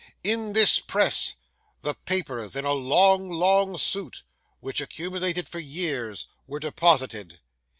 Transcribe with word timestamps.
In 0.23 0.53
this 0.53 0.79
press, 0.79 1.35
the 1.83 1.93
papers 1.93 2.55
in 2.55 2.65
a 2.65 2.71
long, 2.73 3.29
long 3.29 3.77
suit, 3.77 4.23
which 4.59 4.81
accumulated 4.81 5.47
for 5.47 5.59
years, 5.59 6.25
were 6.47 6.59
deposited. 6.59 7.39